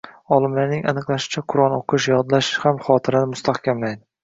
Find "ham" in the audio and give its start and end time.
2.65-2.83